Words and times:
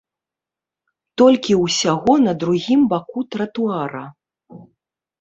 Толькі 1.23 1.59
ўсяго 1.65 2.13
на 2.25 2.33
другім 2.47 2.79
баку 2.97 3.19
тратуара. 3.37 4.05